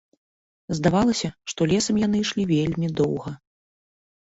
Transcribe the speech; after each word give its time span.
Здавалася, 0.79 1.29
што 1.53 1.61
лесам 1.73 1.95
яны 2.05 2.17
ішлі 2.25 2.49
вельмі 2.55 2.93
доўга. 3.03 3.37